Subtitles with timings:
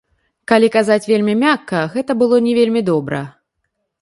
[0.51, 3.21] Калі казаць вельмі мякка, гэта было не вельмі добра.